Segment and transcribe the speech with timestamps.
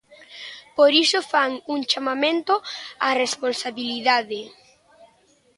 [0.77, 2.53] Por iso fan un chamamento
[3.05, 4.41] á responsabilidade.